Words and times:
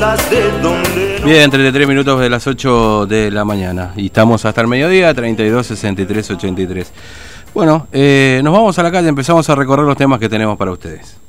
casas 0.00 0.30
de 0.30 0.50
donde... 0.62 1.20
Bien, 1.24 1.50
33 1.50 1.86
minutos 1.86 2.18
de 2.20 2.30
las 2.30 2.46
8 2.46 3.06
de 3.06 3.30
la 3.30 3.44
mañana. 3.44 3.92
Y 3.96 4.06
estamos 4.06 4.44
hasta 4.44 4.62
el 4.62 4.66
mediodía, 4.66 5.12
32, 5.12 5.66
63, 5.66 6.30
83. 6.30 6.92
Bueno, 7.52 7.86
eh, 7.92 8.40
nos 8.42 8.52
vamos 8.52 8.78
a 8.78 8.82
la 8.82 8.90
calle, 8.90 9.08
empezamos 9.08 9.48
a 9.50 9.54
recorrer 9.54 9.84
los 9.84 9.96
temas 9.96 10.18
que 10.18 10.28
tenemos 10.28 10.56
para 10.56 10.70
ustedes. 10.70 11.20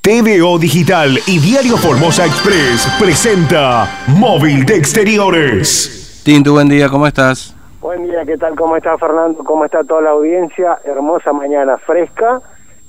TVO 0.00 0.58
Digital 0.58 1.18
y 1.26 1.38
Diario 1.38 1.76
Formosa 1.76 2.26
Express 2.26 2.88
presenta 2.98 3.88
Móvil 4.08 4.66
de 4.66 4.76
Exteriores. 4.76 6.20
Tintu, 6.24 6.52
buen 6.52 6.68
día, 6.68 6.88
¿cómo 6.88 7.06
estás? 7.06 7.54
Buen 7.80 8.04
día, 8.04 8.24
¿qué 8.26 8.36
tal? 8.36 8.56
¿Cómo 8.56 8.76
está 8.76 8.98
Fernando? 8.98 9.44
¿Cómo 9.44 9.64
está 9.64 9.84
toda 9.84 10.02
la 10.02 10.10
audiencia? 10.10 10.78
Hermosa 10.84 11.32
mañana, 11.32 11.78
fresca, 11.78 12.40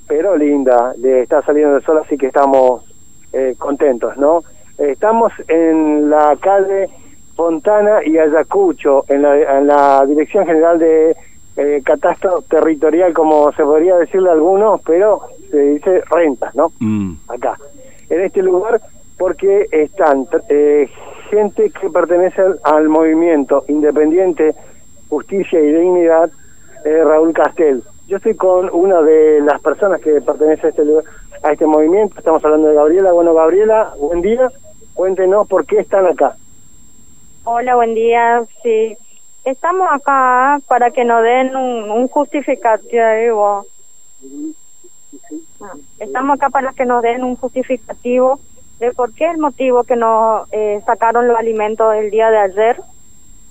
pero 0.08 0.36
linda. 0.36 0.94
Le 0.98 1.22
está 1.22 1.42
saliendo 1.42 1.76
el 1.76 1.84
sol, 1.84 2.00
así 2.04 2.16
que 2.18 2.26
estamos 2.26 2.82
eh, 3.32 3.54
contentos, 3.58 4.16
¿no? 4.16 4.42
Estamos 4.78 5.32
en 5.48 6.10
la 6.10 6.36
calle 6.40 6.88
Fontana 7.34 8.04
y 8.04 8.18
Ayacucho, 8.18 9.04
en 9.08 9.22
la, 9.22 9.58
en 9.58 9.66
la 9.66 10.04
Dirección 10.06 10.46
General 10.46 10.78
de 10.78 11.16
eh, 11.56 11.82
Catastro 11.84 12.42
Territorial, 12.42 13.12
como 13.12 13.52
se 13.52 13.62
podría 13.62 13.96
decirle 13.96 14.30
a 14.30 14.32
algunos, 14.32 14.80
pero 14.82 15.22
se 15.50 15.58
dice 15.58 16.02
rentas, 16.10 16.54
¿no? 16.54 16.72
Mm, 16.80 17.14
Acá. 17.28 17.58
En 18.10 18.20
este 18.20 18.42
lugar, 18.42 18.80
porque 19.18 19.66
están 19.70 20.26
eh, 20.48 20.88
gente 21.30 21.70
que 21.70 21.90
pertenece 21.90 22.42
al, 22.62 22.88
movimiento 22.88 23.64
independiente 23.68 24.54
Justicia 25.08 25.60
y 25.60 25.72
Dignidad, 25.72 26.30
eh, 26.84 27.02
Raúl 27.04 27.32
Castel. 27.32 27.82
Yo 28.06 28.18
estoy 28.18 28.34
con 28.34 28.70
una 28.72 29.02
de 29.02 29.40
las 29.40 29.60
personas 29.60 30.00
que 30.00 30.20
pertenece 30.20 30.66
a 30.66 30.70
este, 30.70 30.82
a 31.42 31.52
este 31.52 31.66
movimiento, 31.66 32.18
estamos 32.18 32.44
hablando 32.44 32.68
de 32.68 32.74
Gabriela. 32.74 33.12
Bueno, 33.12 33.34
Gabriela, 33.34 33.94
buen 33.98 34.22
día. 34.22 34.48
Cuéntenos 34.96 35.46
por 35.46 35.66
qué 35.66 35.80
están 35.80 36.06
acá. 36.06 36.36
Hola, 37.44 37.74
buen 37.76 37.94
día. 37.94 38.42
Sí, 38.62 38.96
estamos 39.44 39.86
acá 39.92 40.58
para 40.66 40.90
que 40.90 41.04
nos 41.04 41.22
den 41.22 41.54
un, 41.54 41.90
un 41.90 42.08
justificativo. 42.08 43.66
Ah, 45.60 45.74
Estamos 45.98 46.36
acá 46.36 46.48
para 46.48 46.72
que 46.72 46.86
nos 46.86 47.02
den 47.02 47.22
un 47.24 47.36
justificativo 47.36 48.40
de 48.78 48.92
por 48.92 49.12
qué 49.12 49.30
el 49.30 49.36
motivo 49.36 49.84
que 49.84 49.96
nos 49.96 50.48
eh, 50.50 50.80
sacaron 50.86 51.28
los 51.28 51.36
alimentos 51.36 51.94
el 51.94 52.10
día 52.10 52.30
de 52.30 52.38
ayer. 52.38 52.80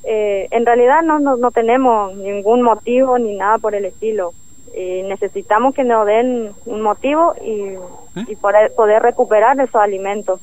Eh, 0.04 0.48
en 0.50 0.66
realidad 0.66 1.04
no, 1.04 1.20
no, 1.20 1.36
no 1.38 1.52
tenemos 1.52 2.16
ningún 2.16 2.64
motivo 2.64 3.20
ni 3.20 3.36
nada 3.38 3.60
por 3.60 3.76
el 3.76 3.86
estilo. 3.86 4.34
Eh, 4.74 5.06
necesitamos 5.08 5.76
que 5.76 5.84
nos 5.84 6.08
den 6.08 6.54
un 6.66 6.82
motivo 6.82 7.36
y, 7.46 7.76
y 8.32 8.36
poder, 8.36 8.74
poder 8.74 9.04
recuperar 9.04 9.60
esos 9.60 9.76
alimentos. 9.76 10.42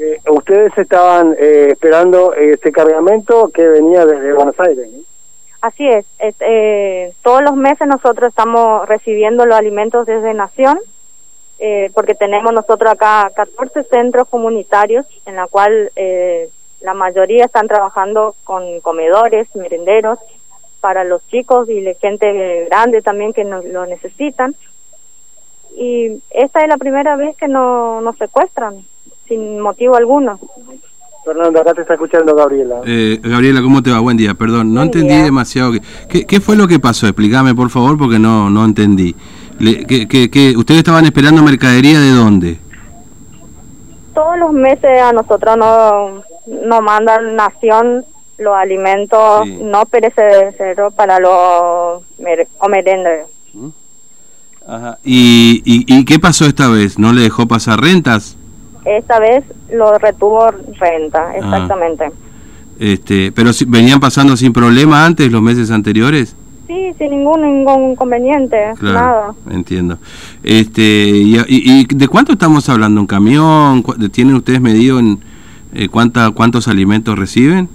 Eh, 0.00 0.18
ustedes 0.30 0.72
estaban 0.78 1.36
eh, 1.38 1.68
esperando 1.72 2.32
este 2.32 2.72
cargamento 2.72 3.50
que 3.52 3.68
venía 3.68 4.06
desde 4.06 4.32
Buenos 4.32 4.58
Aires. 4.58 4.88
Así 5.60 5.86
es, 5.86 6.06
eh, 6.18 7.12
todos 7.22 7.42
los 7.42 7.54
meses 7.54 7.86
nosotros 7.86 8.30
estamos 8.30 8.88
recibiendo 8.88 9.44
los 9.44 9.58
alimentos 9.58 10.06
desde 10.06 10.32
Nación, 10.32 10.78
eh, 11.58 11.90
porque 11.94 12.14
tenemos 12.14 12.50
nosotros 12.54 12.90
acá 12.90 13.30
14 13.36 13.82
centros 13.84 14.26
comunitarios, 14.28 15.04
en 15.26 15.36
la 15.36 15.46
cual 15.48 15.90
la 16.80 16.94
mayoría 16.94 17.44
están 17.44 17.68
trabajando 17.68 18.34
con 18.44 18.80
comedores, 18.80 19.54
merenderos, 19.54 20.18
para 20.80 21.04
los 21.04 21.20
chicos 21.26 21.68
y 21.68 21.82
la 21.82 21.92
gente 21.92 22.64
grande 22.70 23.02
también 23.02 23.34
que 23.34 23.44
nos 23.44 23.62
lo 23.66 23.84
necesitan. 23.84 24.54
Y 25.76 26.22
esta 26.30 26.62
es 26.62 26.68
la 26.68 26.78
primera 26.78 27.16
vez 27.16 27.36
que 27.36 27.48
no, 27.48 28.00
nos 28.00 28.16
secuestran, 28.16 28.86
sin 29.30 29.60
motivo 29.60 29.94
alguno. 29.96 30.38
Fernando, 31.24 31.60
acá 31.60 31.72
te 31.74 31.82
está 31.82 31.94
escuchando 31.94 32.34
Gabriela. 32.34 32.80
Eh, 32.86 33.20
Gabriela, 33.22 33.62
¿cómo 33.62 33.82
te 33.82 33.90
va? 33.90 34.00
Buen 34.00 34.16
día, 34.16 34.34
perdón, 34.34 34.68
no 34.74 34.80
Buen 34.80 34.86
entendí 34.88 35.14
día. 35.14 35.24
demasiado. 35.24 35.72
¿Qué, 35.72 35.80
qué, 36.08 36.26
qué 36.26 36.40
fue 36.40 36.56
lo 36.56 36.66
que 36.66 36.78
pasó? 36.80 37.06
Explícame, 37.06 37.54
por 37.54 37.70
favor, 37.70 37.96
porque 37.96 38.18
no, 38.18 38.50
no 38.50 38.64
entendí. 38.64 39.14
Le- 39.58 39.84
¿qué, 39.84 40.08
qué, 40.08 40.30
qué- 40.30 40.56
ustedes 40.56 40.78
estaban 40.78 41.04
esperando 41.04 41.42
mercadería 41.42 42.00
de 42.00 42.10
dónde? 42.10 42.58
Todos 44.14 44.38
los 44.38 44.52
meses 44.52 45.00
a 45.02 45.12
nosotros 45.12 45.56
nos, 45.56 46.24
nos 46.66 46.82
mandan 46.82 47.36
Nación 47.36 48.04
los 48.38 48.54
alimentos 48.56 49.44
Sí. 49.44 49.58
no 49.62 49.84
perecederos 49.84 50.92
para 50.94 51.20
los 51.20 52.02
mer 52.18 52.48
o 52.58 52.68
merenderos. 52.68 53.28
Ajá. 54.66 54.98
¿Y, 55.04 55.62
y, 55.64 55.84
y 55.98 56.04
qué 56.06 56.18
pasó 56.18 56.46
esta 56.46 56.68
vez? 56.68 56.98
¿No 56.98 57.12
le 57.12 57.20
dejó 57.22 57.46
pasar 57.46 57.80
rentas? 57.80 58.36
Esta 58.84 59.18
vez 59.20 59.44
lo 59.72 59.98
retuvo 59.98 60.44
Ah. 60.44 60.54
renta, 60.78 61.34
exactamente. 61.36 62.10
Este, 62.78 63.30
pero 63.32 63.52
si, 63.52 63.64
venían 63.66 64.00
pasando 64.00 64.36
sin 64.36 64.52
problema 64.52 65.04
antes, 65.04 65.30
los 65.30 65.42
meses 65.42 65.70
anteriores. 65.70 66.34
Sí, 66.66 66.92
sin 66.98 67.10
ningún, 67.10 67.42
ningún 67.42 67.90
inconveniente, 67.92 68.56
nada. 68.80 69.34
entiendo. 69.50 69.98
Este, 70.42 70.82
y, 70.82 71.36
y- 71.48 71.80
y 71.80 71.84
de 71.84 72.08
cuánto 72.08 72.32
estamos 72.32 72.68
hablando? 72.68 73.00
¿Un 73.00 73.06
camión? 73.06 73.82
¿Cu- 73.82 73.96
¿Tienen 74.08 74.36
ustedes 74.36 74.60
medido 74.60 74.98
en 74.98 75.18
eh, 75.74 75.88
cuánta, 75.88 76.30
cuántos 76.30 76.68
alimentos 76.68 77.18
reciben? 77.18 77.68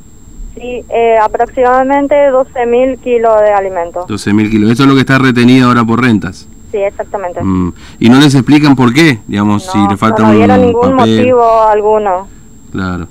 Sí, 0.55 0.81
eh, 0.89 1.15
aproximadamente 1.21 2.15
12 2.31 2.65
mil 2.65 2.97
kilos 2.99 3.33
de 3.41 3.51
alimentos. 3.51 4.07
12.000 4.07 4.49
kilos. 4.49 4.71
Eso 4.71 4.83
es 4.83 4.89
lo 4.89 4.95
que 4.95 5.01
está 5.01 5.17
retenido 5.19 5.67
ahora 5.67 5.83
por 5.83 6.01
rentas. 6.01 6.47
Sí, 6.75 6.81
exactamente. 6.81 7.41
Mm, 7.41 7.71
Y 7.99 8.09
no 8.09 8.19
les 8.19 8.35
explican 8.35 8.75
por 8.75 8.93
qué, 8.93 9.19
digamos, 9.27 9.63
si 9.63 9.77
No, 9.77 9.89
le 9.89 9.95
falta 9.95 10.23
no 10.23 10.31
un 10.31 10.61
ningún 10.61 10.97
papel. 10.97 11.17
motivo 11.19 11.61
alguno. 11.63 12.27
Claro. 12.73 13.07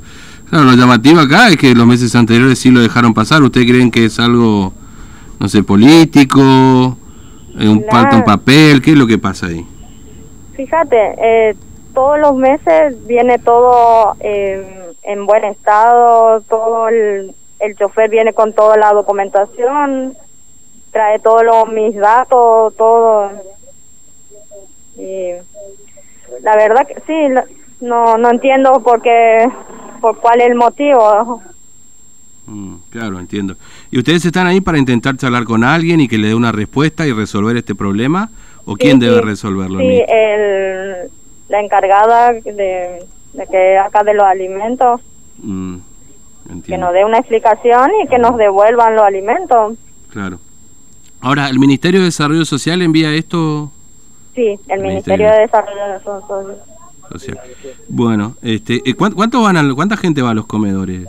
Claro, 0.50 0.64
lo 0.66 0.75
llamativo 0.75 1.20
acá 1.20 1.48
es 1.48 1.56
que 1.56 1.74
los 1.74 1.86
meses 1.86 2.14
anteriores 2.14 2.58
sí 2.58 2.70
lo 2.70 2.80
dejaron 2.80 3.14
pasar. 3.14 3.42
¿Ustedes 3.42 3.66
creen 3.66 3.91
que 3.91 4.04
es 4.04 4.20
algo, 4.20 4.74
no 5.41 5.48
sé, 5.48 5.62
político? 5.62 6.42
Eh, 7.58 7.66
un, 7.66 7.78
Claro. 7.80 7.91
falta 7.91 8.16
un 8.16 8.24
papel? 8.24 8.82
¿Qué 8.82 8.91
es 8.92 8.98
lo 8.98 9.06
que 9.06 9.16
pasa 9.16 9.47
ahí? 9.47 9.64
Fíjate, 10.54 10.98
eh, 11.16 11.56
todos 11.94 12.19
los 12.20 12.36
meses 12.36 12.97
viene 13.06 13.38
todo 13.38 14.14
eh, 14.20 14.92
en 15.04 15.24
buen 15.24 15.44
estado, 15.44 16.42
todo 16.42 16.88
el, 16.88 17.34
el 17.60 17.76
chofer 17.76 18.10
viene 18.10 18.34
con 18.34 18.53
toda 18.53 18.76
la 18.76 18.92
documentación, 18.92 20.12
trae 20.94 21.19
todos 21.19 21.43
los, 21.44 21.69
mis 21.69 21.94
datos, 21.97 22.75
todo. 22.77 23.31
Y 24.97 25.32
la 26.41 26.56
verdad 26.56 26.87
que 26.87 26.94
sí, 27.06 27.34
no, 27.81 28.16
no 28.16 28.31
entiendo 28.31 28.81
por 28.82 29.03
qué, 29.03 29.47
por 30.00 30.19
cuál 30.21 30.41
es 30.41 30.47
el 30.49 30.54
motivo. 30.54 31.43
Mm, 32.47 32.77
claro, 32.91 33.19
entiendo. 33.19 33.56
¿Y 33.91 33.99
ustedes 33.99 34.25
están 34.25 34.47
ahí 34.47 34.60
para 34.60 34.78
intentar 34.78 35.16
charlar 35.16 35.44
con 35.44 35.65
alguien 35.65 36.00
y 36.00 36.09
que 36.09 36.16
le 36.16 36.28
dé 36.28 36.34
una 36.34 36.53
respuesta 36.53 37.06
y 37.06 37.12
resolver 37.12 37.56
este 37.56 37.75
problema? 37.75 38.31
¿O 38.65 38.77
quién 38.77 39.00
Sí, 39.00 39.06
debe 39.06 39.19
sí. 39.21 39.25
resolverlo? 39.27 39.81
Sí, 39.81 40.03
el, 40.09 41.10
la 41.49 41.60
encargada 41.60 42.33
de, 42.33 43.04
de 43.33 43.47
que 43.50 43.78
acá 43.78 44.04
de 44.04 44.15
los 44.15 44.25
alimentos. 44.25 45.00
Mm, 45.38 45.78
que 46.66 46.77
nos 46.78 46.93
dé 46.93 47.04
una 47.04 47.19
explicación 47.19 47.91
y 48.04 48.06
que 48.06 48.19
nos 48.19 48.37
devuelvan 48.37 48.94
los 48.94 49.04
alimentos. 49.06 49.77
Claro. 50.10 50.38
Ahora, 51.24 51.48
¿el 51.48 51.58
Ministerio 51.58 52.00
de 52.00 52.04
Desarrollo 52.06 52.44
Social 52.44 52.82
envía 52.82 53.10
esto 53.14 53.72
Sí, 54.34 54.58
el 54.68 54.82
Ministerio. 54.82 55.26
Ministerio 55.26 55.30
de 55.30 55.38
Desarrollo 55.40 56.00
Social. 56.04 56.56
social? 57.10 57.40
Bueno, 57.88 58.36
este, 58.42 58.82
eh, 58.84 58.92
¿cuán- 58.94 59.12
¿cuánto 59.12 59.40
van 59.40 59.56
a- 59.56 59.74
¿cuánta 59.74 59.96
gente 59.96 60.20
va 60.20 60.30
a 60.32 60.34
los 60.34 60.44
comedores? 60.44 61.08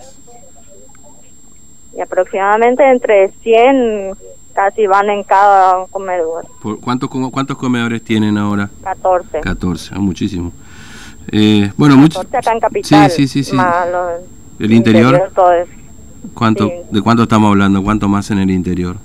Y 1.97 1.99
aproximadamente 1.99 2.89
entre 2.89 3.29
100 3.43 4.13
casi 4.53 4.87
van 4.87 5.09
en 5.09 5.23
cada 5.23 5.85
comedor, 5.87 6.45
¿Por 6.61 6.79
¿Cuántos, 6.79 7.09
¿Cuántos 7.09 7.57
comedores 7.57 8.01
tienen 8.01 8.37
ahora? 8.37 8.69
14. 8.83 9.41
14, 9.41 9.91
ah, 9.95 9.99
muchísimo. 9.99 10.53
Eh, 11.29 11.73
bueno, 11.75 11.97
mucho, 11.97 12.19
14 12.19 12.37
acá 12.37 12.53
en 12.53 12.59
Capital. 12.61 13.11
Sí, 13.11 13.27
sí, 13.27 13.43
sí, 13.43 13.49
sí. 13.49 13.55
más 13.57 13.85
los- 13.91 14.21
¿El 14.61 14.71
interior? 14.71 15.29
todo 15.35 15.51
¿Cuánto, 16.33 16.67
sí. 16.69 16.73
¿De 16.91 17.01
cuánto 17.01 17.23
estamos 17.23 17.49
hablando? 17.49 17.83
¿Cuánto 17.83 18.07
más 18.07 18.31
en 18.31 18.37
el 18.39 18.49
interior? 18.49 18.95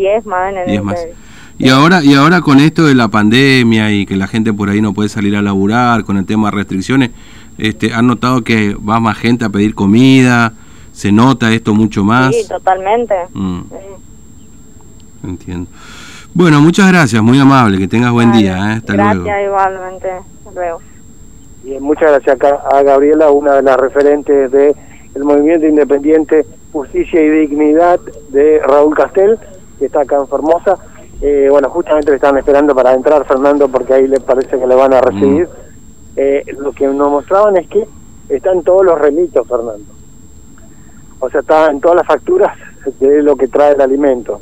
10 0.00 0.26
más 0.26 0.52
en 0.52 0.58
el 0.58 0.66
10 0.68 0.82
más. 0.82 0.98
Y 1.58 1.68
ahora, 1.68 2.02
y 2.02 2.14
ahora 2.14 2.40
con 2.40 2.58
esto 2.58 2.86
de 2.86 2.94
la 2.94 3.08
pandemia 3.08 3.92
y 3.92 4.06
que 4.06 4.16
la 4.16 4.26
gente 4.26 4.52
por 4.52 4.70
ahí 4.70 4.80
no 4.80 4.94
puede 4.94 5.08
salir 5.10 5.36
a 5.36 5.42
laburar, 5.42 6.04
con 6.04 6.16
el 6.16 6.24
tema 6.24 6.50
de 6.50 6.56
restricciones, 6.56 7.10
este, 7.58 7.92
¿han 7.92 8.06
notado 8.06 8.42
que 8.42 8.74
va 8.74 8.98
más 8.98 9.18
gente 9.18 9.44
a 9.44 9.50
pedir 9.50 9.74
comida? 9.74 10.54
¿Se 10.92 11.12
nota 11.12 11.52
esto 11.52 11.74
mucho 11.74 12.02
más? 12.02 12.34
Sí, 12.34 12.48
totalmente. 12.48 13.14
Mm, 13.34 13.60
Sí. 13.68 15.28
entiendo. 15.28 15.70
Bueno, 16.32 16.60
muchas 16.60 16.88
gracias, 16.88 17.22
muy 17.22 17.38
amable, 17.38 17.76
que 17.76 17.88
tengas 17.88 18.12
buen 18.12 18.30
Vale. 18.30 18.42
día, 18.42 18.56
¿eh? 18.56 18.76
hasta 18.78 18.92
Gracias 18.94 19.16
luego. 19.16 19.44
igualmente. 19.46 20.08
Hasta 20.46 20.50
luego. 20.60 20.80
Bien, 21.62 21.82
muchas 21.82 22.10
gracias 22.10 22.36
acá 22.36 22.58
a 22.72 22.82
Gabriela, 22.82 23.30
una 23.30 23.54
de 23.56 23.62
las 23.62 23.76
referentes 23.76 24.50
del 24.50 24.74
movimiento 25.24 25.66
independiente 25.66 26.46
Justicia 26.72 27.20
y 27.20 27.28
Dignidad 27.28 28.00
de 28.30 28.60
Raúl 28.64 28.94
Castel, 28.94 29.38
que 29.80 29.86
está 29.86 30.02
acá 30.02 30.16
en 30.18 30.28
Formosa. 30.28 30.76
Eh, 31.22 31.48
bueno, 31.50 31.68
justamente 31.70 32.10
le 32.10 32.16
están 32.16 32.36
esperando 32.38 32.74
para 32.74 32.94
entrar, 32.94 33.24
Fernando, 33.24 33.66
porque 33.68 33.94
ahí 33.94 34.06
le 34.06 34.20
parece 34.20 34.58
que 34.58 34.66
le 34.66 34.74
van 34.74 34.94
a 34.94 35.00
recibir. 35.00 35.48
eh, 36.16 36.44
lo 36.58 36.72
que 36.72 36.86
nos 36.86 37.10
mostraban 37.10 37.56
es 37.56 37.66
que 37.68 37.86
están 38.28 38.62
todos 38.62 38.84
los 38.84 38.98
remitos, 38.98 39.46
Fernando. 39.48 39.86
O 41.18 41.30
sea, 41.30 41.40
están 41.40 41.80
todas 41.80 41.96
las 41.96 42.06
facturas 42.06 42.56
de 43.00 43.22
lo 43.22 43.36
que 43.36 43.48
trae 43.48 43.72
el 43.72 43.80
alimento. 43.80 44.40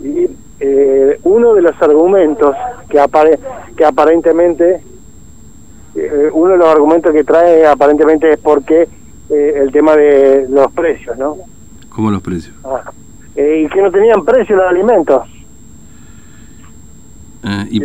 Y 0.00 0.28
eh, 0.60 1.20
uno 1.24 1.54
de 1.54 1.62
los 1.62 1.80
argumentos 1.82 2.54
que, 2.88 2.98
apare 2.98 3.38
que 3.76 3.84
aparentemente, 3.84 4.82
eh, 5.94 6.30
uno 6.32 6.52
de 6.52 6.58
los 6.58 6.68
argumentos 6.68 7.12
que 7.12 7.24
trae 7.24 7.66
aparentemente 7.66 8.30
es 8.32 8.38
porque 8.38 8.88
el 9.30 9.70
tema 9.72 9.94
de 9.94 10.46
los 10.48 10.72
precios, 10.72 11.18
¿no? 11.18 11.36
¿Cómo 11.90 12.10
los 12.10 12.22
precios? 12.22 12.54
Ah, 12.64 12.90
eh, 13.40 13.62
y 13.64 13.68
que 13.68 13.80
no 13.82 13.90
tenían 13.90 14.24
precio 14.24 14.56
los 14.56 14.66
alimentos. 14.66 15.22
Y 17.70 17.78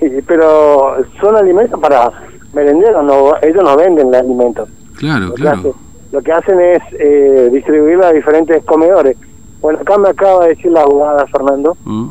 Y 0.00 0.22
pero- 0.22 0.96
son 1.20 1.36
alimentos 1.36 1.78
para 1.80 2.10
merenderos, 2.52 3.04
no, 3.04 3.32
ellos 3.42 3.62
no 3.62 3.76
venden 3.76 4.10
los 4.10 4.20
alimentos. 4.20 4.68
claro, 4.96 5.26
Lo 5.28 5.34
que, 5.34 5.42
claro. 5.42 5.58
hace- 5.60 5.72
lo 6.12 6.22
que 6.22 6.32
hacen 6.32 6.60
es 6.60 6.82
eh, 6.98 7.48
distribuirlo 7.52 8.06
a 8.06 8.12
diferentes 8.12 8.64
comedores. 8.64 9.16
Bueno, 9.60 9.78
acá 9.80 9.96
me 9.98 10.08
acaba 10.08 10.44
de 10.44 10.50
decir 10.56 10.70
la 10.72 10.82
abogada 10.82 11.26
Fernando 11.28 11.76
¿Mm? 11.84 12.10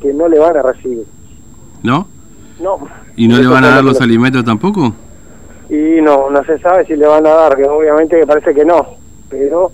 que 0.00 0.12
no 0.14 0.28
le 0.28 0.38
van 0.38 0.56
a 0.56 0.62
recibir. 0.62 1.04
¿No? 1.82 2.06
No. 2.60 2.78
¿Y 3.16 3.26
no 3.28 3.38
le 3.38 3.46
van 3.48 3.64
a 3.64 3.68
dar 3.68 3.82
lo 3.84 3.90
los 3.90 3.98
que- 3.98 4.04
alimentos 4.04 4.44
tampoco? 4.44 4.92
Y 5.70 6.00
no, 6.00 6.30
no 6.30 6.44
se 6.44 6.58
sabe 6.60 6.86
si 6.86 6.96
le 6.96 7.06
van 7.06 7.26
a 7.26 7.30
dar, 7.30 7.56
que 7.56 7.64
obviamente 7.64 8.18
que 8.18 8.26
parece 8.26 8.54
que 8.54 8.64
no, 8.64 8.86
pero 9.28 9.70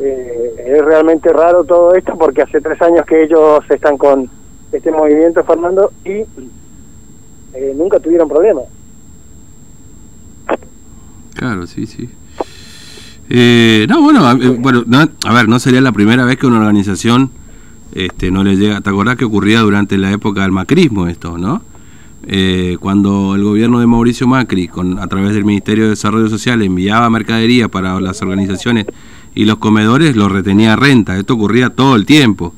eh, 0.00 0.54
es 0.66 0.84
realmente 0.84 1.32
raro 1.32 1.64
todo 1.64 1.94
esto 1.94 2.16
porque 2.18 2.42
hace 2.42 2.60
tres 2.60 2.80
años 2.82 3.04
que 3.06 3.24
ellos 3.24 3.62
están 3.68 3.96
con 3.98 4.28
este 4.72 4.90
movimiento, 4.90 5.44
Fernando, 5.44 5.92
y 6.04 6.24
eh, 7.54 7.74
nunca 7.76 8.00
tuvieron 8.00 8.28
problemas. 8.28 8.64
Claro, 11.34 11.66
sí, 11.66 11.86
sí. 11.86 12.08
Eh, 13.28 13.86
no, 13.88 14.02
bueno, 14.02 14.26
a, 14.26 14.32
eh, 14.32 14.56
bueno, 14.58 14.84
no, 14.86 14.98
a 14.98 15.32
ver, 15.32 15.48
no 15.48 15.58
sería 15.58 15.80
la 15.80 15.92
primera 15.92 16.24
vez 16.24 16.36
que 16.36 16.46
una 16.46 16.58
organización 16.58 17.30
este, 17.94 18.30
no 18.30 18.44
le 18.44 18.56
llega. 18.56 18.80
¿Te 18.80 18.90
acordás 18.90 19.16
que 19.16 19.24
ocurría 19.24 19.60
durante 19.60 19.98
la 19.98 20.12
época 20.12 20.42
del 20.42 20.52
macrismo 20.52 21.06
esto, 21.06 21.38
no? 21.38 21.62
Eh, 22.26 22.76
cuando 22.78 23.34
el 23.34 23.42
gobierno 23.42 23.80
de 23.80 23.86
Mauricio 23.86 24.26
Macri, 24.26 24.68
con, 24.68 24.98
a 24.98 25.06
través 25.08 25.34
del 25.34 25.44
Ministerio 25.44 25.84
de 25.84 25.90
Desarrollo 25.90 26.28
Social, 26.28 26.62
enviaba 26.62 27.10
mercadería 27.10 27.68
para 27.68 28.00
las 28.00 28.22
organizaciones 28.22 28.86
y 29.34 29.44
los 29.44 29.56
comedores, 29.58 30.16
lo 30.16 30.28
retenía 30.28 30.76
renta. 30.76 31.16
Esto 31.16 31.34
ocurría 31.34 31.70
todo 31.70 31.96
el 31.96 32.06
tiempo. 32.06 32.52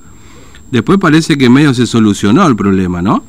Después 0.71 0.99
parece 0.99 1.39
que 1.39 1.49
medio 1.49 1.73
se 1.75 1.87
solucionó 1.87 2.47
el 2.47 2.57
problema, 2.57 3.01
¿no? 3.01 3.23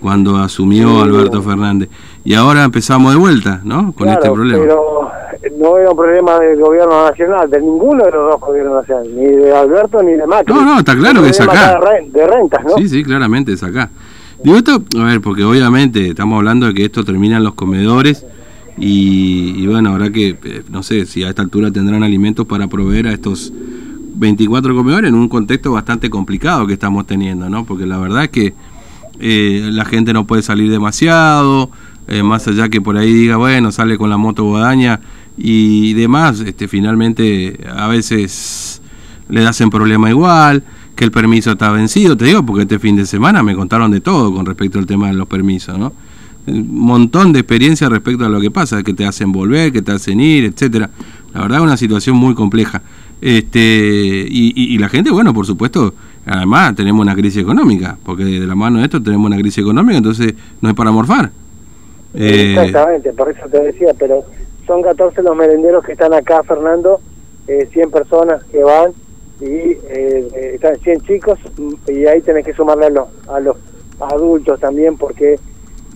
Cuando 0.00 0.36
asumió 0.38 0.88
Sí. 0.96 1.02
Alberto 1.02 1.42
Fernández. 1.42 1.88
Y 2.24 2.34
ahora 2.34 2.64
empezamos 2.64 3.12
de 3.12 3.18
vuelta, 3.18 3.60
¿no? 3.64 3.92
Con 3.92 4.08
este 4.08 4.20
Claro, 4.20 4.34
problema. 4.34 4.58
Pero 4.60 5.10
no 5.58 5.78
era 5.78 5.90
un 5.90 5.96
problema 5.96 6.38
del 6.38 6.58
gobierno 6.60 7.06
nacional, 7.06 7.48
de 7.50 7.60
ninguno 7.60 8.04
de 8.04 8.10
los 8.10 8.30
dos 8.32 8.40
gobiernos 8.40 8.74
nacionales, 8.74 9.12
ni 9.12 9.26
de 9.26 9.54
Alberto 9.56 10.02
ni 10.02 10.12
de 10.12 10.26
Macri. 10.26 10.54
No, 10.54 10.62
no, 10.62 10.78
está 10.78 10.96
claro 10.96 11.22
que 11.22 11.30
es 11.30 11.40
acá. 11.40 11.78
De 12.12 12.26
rentas, 12.26 12.64
¿no? 12.64 12.76
Sí, 12.76 12.88
sí, 12.88 13.02
claramente 13.02 13.52
es 13.52 13.62
acá. 13.62 13.90
Digo 14.42 14.56
esto, 14.56 14.82
a 14.98 15.04
ver, 15.04 15.20
porque 15.20 15.44
obviamente 15.44 16.08
estamos 16.08 16.38
hablando 16.38 16.66
de 16.66 16.74
que 16.74 16.84
esto 16.86 17.04
termina 17.04 17.36
en 17.36 17.44
los 17.44 17.54
comedores 17.54 18.24
y, 18.80 19.62
y 19.62 19.66
bueno, 19.66 19.90
ahora 19.90 20.10
que, 20.10 20.38
eh, 20.42 20.62
no 20.70 20.82
sé, 20.82 21.04
si 21.04 21.22
a 21.22 21.28
esta 21.28 21.42
altura 21.42 21.70
tendrán 21.70 22.02
alimentos 22.02 22.46
para 22.46 22.66
proveer 22.66 23.08
a 23.08 23.12
estos 23.12 23.52
24 24.14 24.74
comedores 24.74 25.10
en 25.10 25.14
un 25.14 25.28
contexto 25.28 25.72
bastante 25.72 26.08
complicado 26.08 26.66
que 26.66 26.72
estamos 26.72 27.06
teniendo, 27.06 27.50
¿no? 27.50 27.66
Porque 27.66 27.86
la 27.86 27.98
verdad 27.98 28.24
es 28.24 28.30
que 28.30 28.54
eh, 29.20 29.68
la 29.70 29.84
gente 29.84 30.14
no 30.14 30.26
puede 30.26 30.42
salir 30.42 30.70
demasiado, 30.70 31.70
eh, 32.08 32.22
más 32.22 32.48
allá 32.48 32.70
que 32.70 32.80
por 32.80 32.96
ahí 32.96 33.12
diga, 33.12 33.36
bueno, 33.36 33.70
sale 33.70 33.98
con 33.98 34.08
la 34.08 34.16
moto 34.16 34.44
guadaña 34.44 35.00
y 35.36 35.92
demás, 35.92 36.40
este, 36.40 36.66
finalmente 36.66 37.60
a 37.74 37.86
veces 37.86 38.80
le 39.28 39.46
hacen 39.46 39.68
problema 39.68 40.08
igual, 40.08 40.64
que 40.96 41.04
el 41.04 41.10
permiso 41.10 41.52
está 41.52 41.70
vencido, 41.70 42.16
te 42.16 42.24
digo, 42.24 42.44
porque 42.44 42.62
este 42.62 42.78
fin 42.78 42.96
de 42.96 43.04
semana 43.04 43.42
me 43.42 43.54
contaron 43.54 43.90
de 43.90 44.00
todo 44.00 44.34
con 44.34 44.46
respecto 44.46 44.78
al 44.78 44.86
tema 44.86 45.08
de 45.08 45.14
los 45.14 45.28
permisos, 45.28 45.78
¿no? 45.78 45.92
Un 46.46 46.80
montón 46.80 47.32
de 47.32 47.40
experiencia 47.40 47.88
respecto 47.88 48.24
a 48.24 48.28
lo 48.28 48.40
que 48.40 48.50
pasa, 48.50 48.82
que 48.82 48.94
te 48.94 49.04
hacen 49.04 49.32
volver, 49.32 49.72
que 49.72 49.82
te 49.82 49.92
hacen 49.92 50.20
ir, 50.20 50.44
etcétera. 50.44 50.90
La 51.34 51.42
verdad 51.42 51.58
es 51.58 51.64
una 51.64 51.76
situación 51.76 52.16
muy 52.16 52.34
compleja. 52.34 52.82
Este, 53.20 53.58
y, 53.60 54.78
la 54.78 54.88
gente, 54.88 55.10
bueno, 55.10 55.34
por 55.34 55.46
supuesto, 55.46 55.94
además 56.24 56.74
tenemos 56.74 57.02
una 57.02 57.14
crisis 57.14 57.42
económica, 57.42 57.98
porque 58.04 58.24
de 58.24 58.46
la 58.46 58.54
mano 58.54 58.78
de 58.78 58.84
esto 58.84 59.02
tenemos 59.02 59.26
una 59.26 59.36
crisis 59.36 59.58
económica, 59.58 59.98
entonces 59.98 60.34
no 60.60 60.70
es 60.70 60.74
para 60.74 60.90
morfar. 60.90 61.30
Eh, 62.14 62.56
Exactamente, 62.56 63.12
por 63.12 63.30
eso 63.30 63.46
te 63.50 63.60
decía, 63.60 63.92
pero 63.98 64.24
son 64.66 64.82
14 64.82 65.22
los 65.22 65.36
merenderos 65.36 65.84
que 65.84 65.92
están 65.92 66.14
acá, 66.14 66.42
Fernando, 66.42 67.00
eh, 67.46 67.68
100 67.72 67.90
personas 67.90 68.42
que 68.44 68.62
van 68.62 68.92
y 69.40 69.44
eh, 69.44 70.52
están 70.54 70.78
100 70.78 71.00
chicos 71.02 71.38
y 71.88 72.06
ahí 72.06 72.20
tenés 72.20 72.44
que 72.44 72.52
sumarle 72.52 72.86
a 72.86 72.90
los, 72.90 73.08
a 73.28 73.40
los 73.40 73.56
adultos 74.00 74.60
también 74.60 74.96
porque 74.96 75.38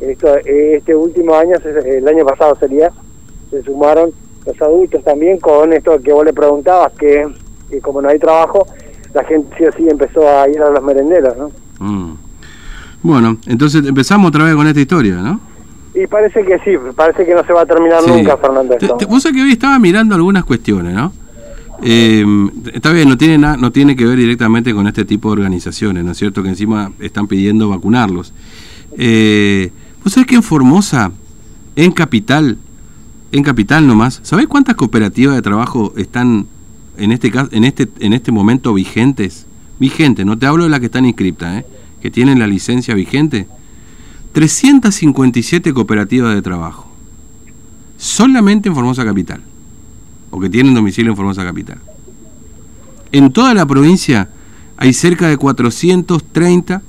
esto, 0.01 0.37
este 0.45 0.95
último 0.95 1.35
año, 1.35 1.57
el 1.85 2.07
año 2.09 2.25
pasado 2.25 2.57
sería, 2.59 2.91
se 3.51 3.63
sumaron 3.63 4.11
los 4.47 4.61
adultos 4.63 5.03
también 5.05 5.39
con 5.39 5.73
esto 5.73 5.99
que 6.03 6.13
vos 6.13 6.25
le 6.25 6.33
preguntabas, 6.33 6.93
que, 6.99 7.27
que 7.71 7.81
como 7.81 8.03
no 8.03 8.09
hay 8.09 8.19
trabajo, 8.19 8.67
la 9.15 9.25
gente 9.25 9.55
sí 9.57 9.65
o 9.65 9.73
sí 9.73 9.89
empezó 9.89 10.29
a 10.29 10.49
ir 10.49 10.61
a 10.61 10.71
los 10.71 10.83
merenderos, 10.83 11.37
¿no? 11.37 11.51
mm. 11.79 12.17
Bueno, 13.03 13.37
entonces 13.47 13.85
empezamos 13.87 14.29
otra 14.29 14.45
vez 14.45 14.55
con 14.55 14.67
esta 14.67 14.81
historia, 14.81 15.17
¿no? 15.17 15.39
Y 15.95 16.07
parece 16.07 16.43
que 16.43 16.59
sí, 16.61 16.73
parece 16.97 17.25
que 17.27 17.35
no 17.35 17.45
se 17.45 17.53
va 17.53 17.61
a 17.63 17.67
terminar 17.67 18.01
Sí. 18.03 18.11
nunca, 18.11 18.37
Fernando. 18.39 18.75
Te- 18.77 18.89
te- 18.89 19.05
vos 19.05 19.23
sabés 19.23 19.37
que 19.37 19.43
hoy 19.45 19.53
estaba 19.53 19.79
mirando 19.79 20.15
algunas 20.15 20.43
cuestiones, 20.45 20.95
¿no? 20.95 21.13
Eh, 21.83 22.25
está 22.73 22.93
bien, 22.93 23.09
no 23.09 23.19
tiene, 23.19 23.37
na- 23.39 23.57
no 23.59 23.71
tiene 23.71 23.95
que 23.95 24.07
ver 24.07 24.17
directamente 24.17 24.73
con 24.73 24.87
este 24.87 25.05
tipo 25.05 25.29
de 25.29 25.33
organizaciones, 25.43 26.03
¿no 26.03 26.13
es 26.13 26.19
cierto? 26.19 26.43
Que 26.43 26.49
encima 26.49 26.93
están 26.99 27.27
pidiendo 27.29 27.69
vacunarlos. 27.69 28.33
Eh, 28.97 29.71
¿Vos 30.05 30.13
sabés 30.13 30.27
que 30.27 30.35
en 30.35 30.43
Formosa, 30.43 31.13
en 31.77 31.91
Capital, 31.91 32.59
en 33.33 33.43
Capital 33.43 33.87
nomás, 33.87 34.21
¿sabés 34.23 34.47
cuántas 34.47 34.77
cooperativas 34.77 35.35
de 35.35 35.41
trabajo 35.41 35.95
están 35.97 36.47
en 36.99 37.11
este, 37.11 37.31
caso, 37.31 37.49
en 37.53 37.65
este, 37.65 37.89
en 38.01 38.13
este 38.13 38.31
momento 38.31 38.75
vigentes? 38.75 39.47
Vigentes, 39.81 40.27
no 40.27 40.39
te 40.39 40.45
hablo 40.45 40.65
de 40.65 40.71
las 40.71 40.81
que 40.81 40.87
están 40.87 41.07
inscriptas, 41.07 41.61
¿eh? 41.61 41.67
Que 42.03 42.11
tienen 42.11 42.39
la 42.39 42.47
licencia 42.47 42.95
vigente. 42.95 43.49
357 44.33 45.73
cooperativas 45.73 46.35
de 46.35 46.43
trabajo. 46.43 46.87
Solamente 47.97 48.69
en 48.69 48.75
Formosa 48.75 49.07
Capital. 49.07 49.41
O 50.31 50.39
que 50.39 50.51
tienen 50.51 50.75
domicilio 50.75 51.13
en 51.13 51.17
Formosa 51.17 51.45
Capital. 51.45 51.79
En 53.11 53.33
toda 53.33 53.55
la 53.55 53.65
provincia 53.65 54.29
hay 54.77 54.93
cerca 54.93 55.29
de 55.29 55.39
430 55.39 56.83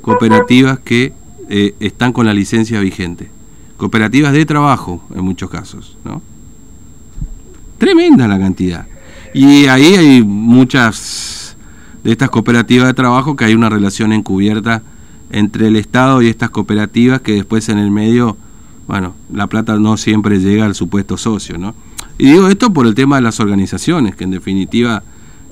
cooperativas 0.00 0.78
que 0.78 1.12
eh, 1.48 1.74
están 1.80 2.12
con 2.12 2.26
la 2.26 2.34
licencia 2.34 2.80
vigente. 2.80 3.30
Cooperativas 3.76 4.32
de 4.32 4.46
trabajo, 4.46 5.02
en 5.14 5.24
muchos 5.24 5.50
casos, 5.50 5.96
¿no? 6.04 6.22
Tremenda 7.78 8.28
la 8.28 8.38
cantidad. 8.38 8.86
Y 9.34 9.66
ahí 9.66 9.94
hay 9.94 10.22
muchas 10.22 11.56
de 12.04 12.12
estas 12.12 12.30
cooperativas 12.30 12.86
de 12.86 12.94
trabajo 12.94 13.34
que 13.34 13.44
hay 13.44 13.54
una 13.54 13.68
relación 13.68 14.12
encubierta 14.12 14.82
entre 15.30 15.68
el 15.68 15.76
Estado 15.76 16.20
y 16.22 16.28
estas 16.28 16.50
cooperativas 16.50 17.20
que 17.22 17.32
después 17.32 17.68
en 17.68 17.78
el 17.78 17.90
medio, 17.90 18.36
bueno, 18.86 19.14
la 19.32 19.46
plata 19.46 19.76
no 19.78 19.96
siempre 19.96 20.38
llega 20.38 20.66
al 20.66 20.74
supuesto 20.74 21.16
socio, 21.16 21.58
¿no? 21.58 21.74
Y 22.18 22.26
digo 22.26 22.48
esto 22.48 22.72
por 22.72 22.86
el 22.86 22.94
tema 22.94 23.16
de 23.16 23.22
las 23.22 23.40
organizaciones, 23.40 24.14
que 24.14 24.24
en 24.24 24.30
definitiva 24.32 25.02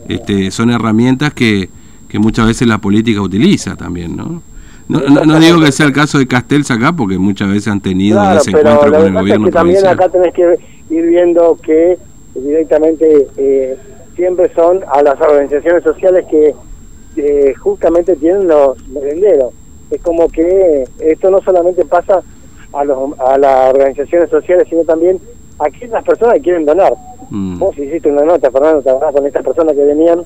este, 0.09 0.51
son 0.51 0.71
herramientas 0.71 1.33
que, 1.33 1.71
que 2.09 2.19
muchas 2.19 2.47
veces 2.47 2.69
la 2.69 2.79
política 2.79 3.23
utiliza 3.23 3.77
también, 3.77 4.17
¿no? 4.17 4.43
No, 4.91 5.01
no- 5.01 5.25
no 5.25 5.39
digo 5.39 5.61
que 5.61 5.73
sea 5.73 5.87
el 5.87 5.93
caso 5.93 6.19
de 6.19 6.27
Castells 6.27 6.71
acá, 6.71 6.93
porque 6.93 7.19
muchas 7.19 7.49
veces 7.49 7.69
han 7.69 7.81
tenido 7.81 8.19
Claro, 8.19 8.41
ese 8.41 8.51
encuentro 8.51 8.91
con 8.91 9.01
el 9.01 9.07
es 9.09 9.13
gobierno 9.15 9.47
que 9.47 9.53
también 9.53 9.87
acá 9.87 10.09
tenés 10.09 10.35
que 10.35 10.59
ir 10.91 11.07
viendo 11.07 11.57
que 11.63 11.99
directamente 12.35 13.29
eh, 13.37 13.77
siempre 14.17 14.51
son 14.55 14.81
a 14.93 15.03
las 15.03 15.21
organizaciones 15.21 15.83
sociales 15.83 16.25
que 16.31 16.55
eh, 17.17 17.55
justamente 17.55 18.17
tienen 18.17 18.49
los 18.49 18.87
merenderos. 18.89 19.53
Es 19.91 20.01
como 20.03 20.29
que 20.29 20.85
esto 21.01 21.31
no 21.31 21.41
solamente 21.43 21.85
pasa 21.85 22.23
a, 22.73 22.85
los, 22.85 23.19
a 23.19 23.37
las 23.39 23.75
organizaciones 23.75 24.31
sociales, 24.31 24.67
sino 24.71 24.85
también 24.85 25.19
a 25.59 25.67
aquellas 25.67 26.03
personas 26.05 26.35
que 26.35 26.41
quieren 26.43 26.65
donar. 26.65 26.93
Mm. 27.31 27.59
Vos 27.59 27.77
hiciste 27.79 28.11
una 28.11 28.25
nota, 28.25 28.51
Fernando, 28.51 28.83
¿te 28.83 28.91
acordás 28.91 29.15
con 29.15 29.27
estas 29.27 29.45
personas 29.45 29.75
que 29.77 29.85
venían 29.85 30.23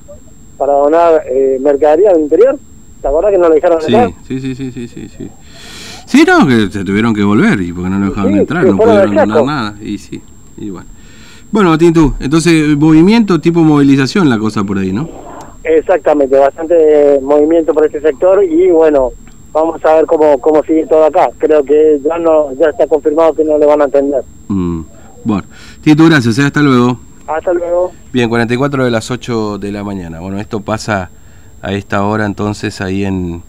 para 0.57 0.73
donar 0.73 1.23
eh, 1.27 1.57
mercadería 1.61 2.11
del 2.13 2.21
interior? 2.21 2.57
¿Te 3.05 3.09
acordás 3.09 3.31
que 3.33 3.37
no 3.37 3.49
lo 3.49 3.53
dejaron 3.53 3.79
Sí, 3.81 3.93
entrar? 3.93 4.09
sí, 4.27 4.39
sí, 4.41 4.55
sí, 4.55 4.71
sí, 4.71 4.87
sí, 4.87 5.09
sí. 5.15 5.29
Sí, 6.07 6.23
no, 6.27 6.47
que 6.47 6.71
se 6.71 6.83
tuvieron 6.83 7.13
que 7.13 7.23
volver 7.23 7.61
y 7.61 7.71
porque 7.71 7.87
no 7.91 7.99
lo 7.99 8.07
dejaron 8.07 8.33
Sí, 8.33 8.39
entrar, 8.39 8.65
no 8.65 8.77
pudieron 8.77 9.13
saco. 9.13 9.45
nada. 9.45 9.75
Y 9.79 9.99
sí, 9.99 10.19
y 10.57 10.71
bueno. 10.71 10.87
Bueno, 11.51 11.77
Tintu, 11.77 12.15
entonces 12.19 12.75
movimiento 12.75 13.39
tipo 13.39 13.59
movilización 13.59 14.27
la 14.27 14.39
cosa 14.39 14.63
por 14.63 14.79
ahí, 14.79 14.91
¿no? 14.91 15.07
Exactamente, 15.63 16.35
bastante 16.35 17.19
movimiento 17.21 17.75
por 17.75 17.85
este 17.85 18.01
sector 18.01 18.43
y 18.43 18.71
bueno, 18.71 19.11
vamos 19.53 19.85
a 19.85 19.93
ver 19.97 20.07
cómo, 20.07 20.39
cómo 20.39 20.63
sigue 20.63 20.87
todo 20.87 21.05
acá. 21.05 21.29
Creo 21.37 21.63
que 21.63 21.99
ya 22.03 22.17
no 22.17 22.53
ya 22.55 22.69
está 22.71 22.87
confirmado 22.87 23.35
que 23.35 23.43
no 23.43 23.59
le 23.59 23.67
van 23.67 23.81
a 23.81 23.85
atender. 23.85 24.23
Mm, 24.47 24.81
bueno, 25.23 25.43
Tito, 25.81 26.05
gracias, 26.05 26.39
¿eh? 26.39 26.43
hasta 26.45 26.63
luego. 26.63 26.97
Hasta 27.27 27.53
luego. 27.53 27.91
Bien, 28.11 28.27
44 28.29 28.83
de 28.83 28.89
las 28.89 29.11
8 29.11 29.59
de 29.59 29.71
la 29.71 29.83
mañana. 29.83 30.19
Bueno, 30.21 30.39
esto 30.39 30.61
pasa 30.61 31.11
a 31.65 31.71
esta 31.73 32.03
hora 32.03 32.27
entonces 32.27 32.79
ahí 32.79 33.05
en, 33.05 33.41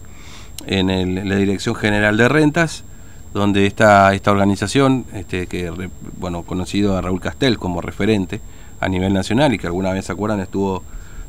en, 0.65 1.29
la 1.29 1.35
Dirección 1.35 1.75
General 1.75 2.17
de 2.17 2.27
Rentas, 2.27 2.83
donde 3.31 3.67
está 3.67 4.11
esta 4.15 4.31
organización, 4.31 5.05
este, 5.13 5.45
que 5.45 5.71
bueno, 6.17 6.41
conocido 6.41 6.97
a 6.97 7.01
Raúl 7.01 7.21
Castel 7.21 7.59
como 7.59 7.79
referente 7.79 8.41
a 8.79 8.89
nivel 8.89 9.13
nacional 9.13 9.53
y 9.53 9.59
que 9.59 9.67
alguna 9.67 9.93
vez 9.93 10.05
se 10.05 10.13
acuerdan 10.13 10.39
estuvo 10.39 10.81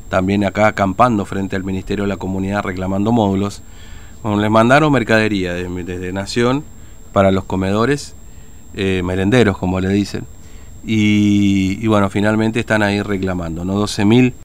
también 0.09 0.43
acá 0.43 0.65
acampando 0.65 1.25
frente 1.25 1.55
al 1.55 1.63
Ministerio 1.63 2.05
de 2.05 2.07
la 2.07 2.17
Comunidad 2.17 2.63
reclamando 2.63 3.11
módulos. 3.11 3.61
Bueno, 4.23 4.41
les 4.41 4.49
mandaron 4.49 4.91
mercadería 4.91 5.53
desde, 5.53 6.11
Nación 6.11 6.63
para 7.13 7.29
los 7.29 7.43
comedores, 7.43 8.15
eh, 8.73 9.03
merenderos 9.03 9.59
como 9.59 9.79
le 9.79 9.89
dicen, 9.89 10.25
y, 10.83 11.77
y, 11.79 11.85
bueno, 11.85 12.09
finalmente 12.09 12.59
están 12.59 12.81
ahí 12.81 13.03
reclamando, 13.03 13.63
¿no? 13.63 13.79
12.000 13.79 14.33